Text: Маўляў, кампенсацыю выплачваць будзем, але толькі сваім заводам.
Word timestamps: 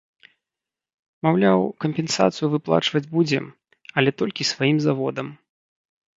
Маўляў, 1.27 1.59
кампенсацыю 1.85 2.47
выплачваць 2.55 3.03
будзем, 3.15 3.45
але 4.01 4.09
толькі 4.25 4.51
сваім 4.55 4.77
заводам. 4.89 5.27